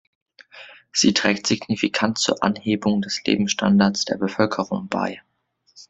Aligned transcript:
Sie 0.91 1.13
trägt 1.13 1.45
signifikant 1.45 2.17
zur 2.17 2.41
Anhebung 2.41 3.03
des 3.03 3.23
Lebensstandards 3.23 4.03
der 4.03 4.17
Bevölkerung 4.17 4.87
bei. 4.89 5.21